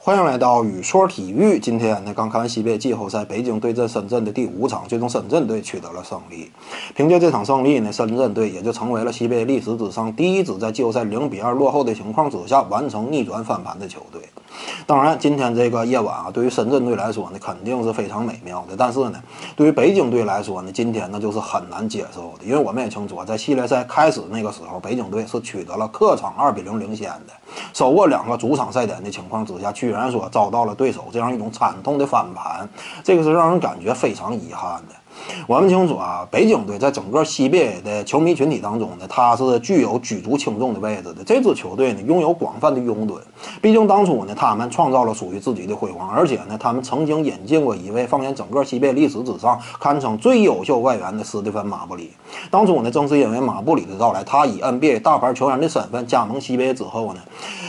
[0.00, 1.58] 欢迎来到宇说体育。
[1.58, 6.52] 今天呢，刚看完西贝季后赛，北京对阵深圳的第五场，最终深圳队取得了胜利。
[6.94, 14.22] 凭借这场胜利呢，深圳队也就成为了西北历史之上第一支在季后赛零比二落后的情况之下完成逆转翻盘的球队。
[14.86, 18.74] 当然，今天这个夜晚啊，对于深圳队来说呢，肯定是非常美妙的。
[18.76, 19.22] 但是呢，
[19.54, 27.32] 对于北京队来说呢，今天那就是很难接受的，因为我们也清楚，在系列赛开始那个时候，北京队是取得了客场二比零领先的，
[27.74, 32.68] 手握两个主场赛点的情况之下，居然说遭到了对手这样一种惨痛的翻盘，
[33.04, 34.94] 这个是让人感觉非常遗憾的。
[35.46, 41.24] 我们清楚啊，北京队在整个西北的球迷群体当中呢，它是具有举足轻重的位置的。
[41.24, 43.18] 这支球队呢，拥有广泛的拥趸。
[43.62, 52.12] 毕竟当初呢，他们创造了属于自己的辉煌，而且呢，他们曾经引进过一位放眼整个西北历史之上堪称最优秀外援的斯蒂芬·马布里。
[52.50, 57.20] 当初呢，正是因为马布里的到来，他以 NBA 大牌球员的身份加盟西北之后呢，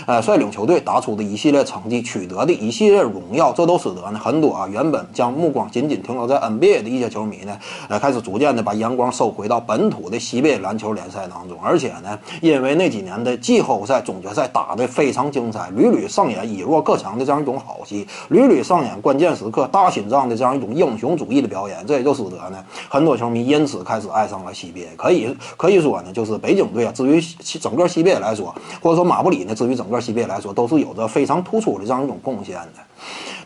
[0.05, 11.57] 呃，率领球队打出的一系列成绩，取得的一系列荣耀，这都使得呢很多啊原本将目光仅仅停留在 NBA 的一些球迷呢，呃，开始逐渐的把阳光收回到本土的西北篮球联赛当中。
[11.61, 24.87] 而且呢，因为那几年的季后赛、总决赛打得非常精彩，屡屡上演以弱克强的这样一种好戏，屡屡上演关键时刻大心脏的这样一种英雄主义的表演，这也就使得呢很多球迷因此开始爱上了西贝。
[24.95, 27.21] 可以可以说呢，就是北京队啊，至于
[27.59, 32.73] 整个西贝来说，或者说马布里呢，至于整个西贝来说，都是有着非常突出的这样一种贡献的。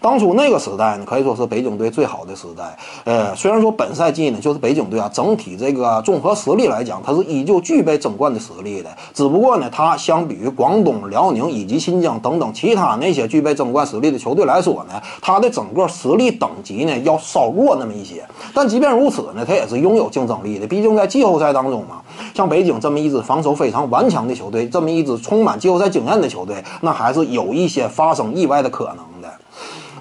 [0.04, 2.78] 当初那个时代呢，可以说是北京队最好的时代。
[3.06, 8.90] 呃，虽然说本赛季呢，就是北京队啊，整体这个综合实力来讲，它是依旧具备争冠的实力的。
[9.14, 18.26] 只不过呢，它相比于广东、辽宁以及新疆等等其他那些具备争冠实力的球队来说呢，它的整个实力等级呢要稍弱那么一些。
[18.54, 20.68] 但即便如此呢，它也是拥有竞争力的。
[20.68, 22.02] 毕竟在季后赛当中嘛，
[22.34, 28.98] 像北京这么一支防守非常顽强的球队，这么一支充满季后赛经验的球队，那还是有一些发生意外的可能。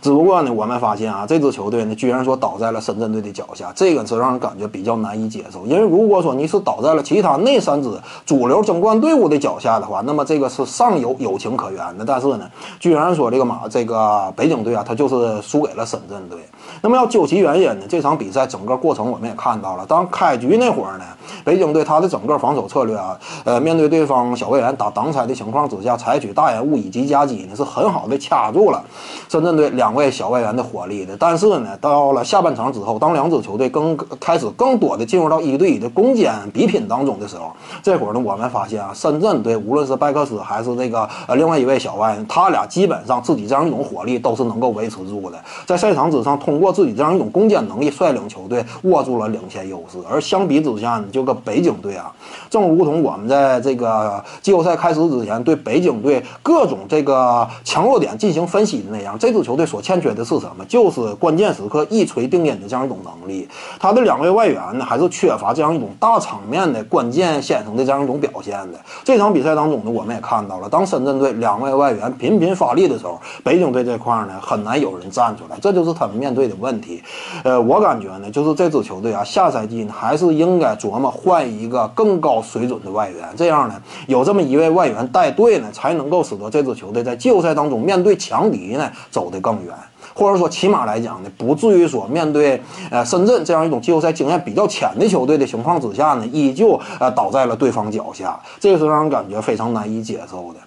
[0.02, 5.64] 只不过呢，我们发现啊，这支球队呢，居然说倒在了深圳队的脚下，这个是让人感觉比较难以接受。
[5.64, 7.88] 因为如果说你是倒在了其他那三支
[8.26, 12.04] 主流争冠队伍的脚下的话，那么这个是尚有有情可原的。
[12.04, 16.40] 但是呢，居然说这个马这个北京队啊，他就是输给了深圳队。
[16.80, 19.86] 那么要究其原因呢，这场比赛整个过程我们也看到了。
[19.86, 21.04] 当开局那会儿呢，
[21.44, 28.82] 北京队他的整个防守策略啊，呃，面对对方小外援打挡拆的情况之下，采取大掩误以及夹击呢，是很好的掐住了
[29.28, 31.16] 深圳队两位小外援的火力的。
[31.16, 46.72] 但是呢，到了下半场之后，当两支球队更开始更多的进入到一对一的攻坚比拼当中的时候，这会儿呢，我们发现啊，深圳队无论是拜克斯还是这个呃另外一位小外，他俩基本上自己这样一种火力都是能够维持住的，在赛场之上通过。
[46.72, 49.98] 自己这样一种攻坚能力，率领球队握住了领先优势。
[50.10, 52.10] 而相比之下呢，就个北京队啊，
[52.48, 60.64] 正如同我们在这个季后赛开始之前对北京队各种这个强弱点进行分析的那样，这支球队所欠缺的是什么？
[60.64, 63.46] 就是关键时刻一锤定音的这样一种能力。
[63.78, 68.80] 他的两位外援呢，还是缺乏这样一种大场面的关键先生的这样一种表现的。
[69.04, 75.58] 这场比赛当中呢，我们也看到了，当深圳队两位外援频频发力的时候，北京队这块呢，很难有人站出来。
[75.60, 76.56] 这就是他们面对的。
[76.62, 77.02] 问题，
[77.42, 83.74] 呃，我感觉呢，就是这支球队啊，下赛季呢，还是应该琢磨换一个更高水准的外援，这样呢，
[84.06, 89.71] 有这么一位外援带队呢，才能够使得这支球队在季后赛当中面对强敌呢走得更远，
[90.14, 100.60] 或者说起码来讲呢，不至于说面对呃深圳这样一种季后赛经验比较浅的球队的情况之下呢，依旧呃倒在了对方脚下，这个是让人感觉非常难以接受的。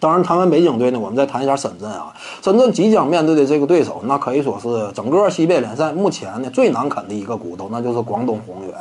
[0.00, 2.14] 当然，谈完北京队呢，我们再谈一下深圳啊。
[2.40, 8.72] 深圳即将面对的这个对手，那可以说是整个西北联赛目前呢最难啃的一个骨头，那就是广东宏远。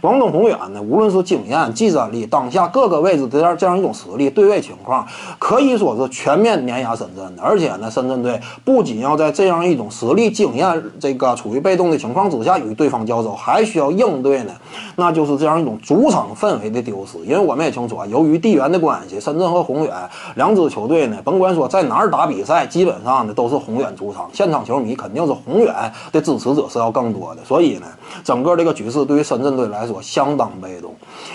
[0.00, 5.06] 广东宏远呢，无论是经验、技战力，当下各个位置的这样这样一种实力、对位情况，
[5.38, 7.42] 可以说是全面碾压深圳的。
[7.42, 14.52] 而且呢，深圳队不仅要在这样一种实力、经验这个处于被动的情况之下与对方交手，还需要应对呢，
[14.96, 17.16] 那就是这样一种主场氛围的丢失。
[17.18, 19.94] 因为我们也清楚啊，由于地缘的关系，深圳和宏远
[20.34, 20.63] 两者。
[20.68, 25.74] 球队呢，甭管说在哪儿打比赛，基本上呢都是宏远主场，现场球迷肯定是宏远
[26.12, 27.86] 的支持者是要更多的，所以呢，
[28.22, 30.94] 整个这个局势对于深圳队来说相当被动。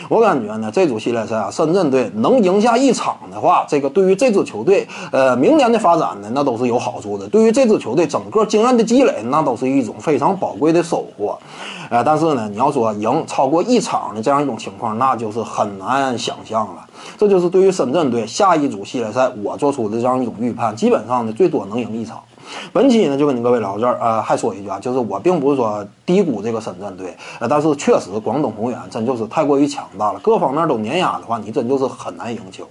[0.09, 7.27] 我感觉呢，这组系列赛啊，深圳队能赢下一场的话，这个对于这支球队，呃，明年的发展呢，那都是有好处的。
[7.27, 11.37] 对于这支球队整个经验的积累，那都是一种非常宝贵的收获。
[11.91, 16.85] 呃，但是呢，你要说赢超过一场的这样一种情况，那就是很难想象了。
[17.15, 22.19] 这就是对于深圳队下一组系列赛我做出的这样一种预判，基本上呢，最多能赢一场。
[22.71, 32.67] 本期呢就跟你各位聊到这儿啊，还说一句啊，就是我并不是说低估这个深圳队，呃，但是确实广东宏远真就是太过于强大了，各方面都碾压的话，你真就是很难赢球。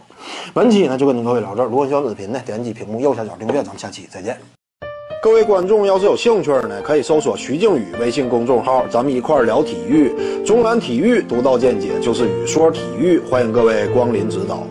[0.53, 4.37] 本期呢就跟你各位聊这儿，如果喜欢视频呢，点击屏幕右下角订阅，咱们下期再见。
[5.21, 14.63] 各位观众要是有兴趣呢，可以搜索徐静宇微信公众号，咱们一块儿聊体育，中南体育独到见解就是语说体育，欢迎各位光临指导。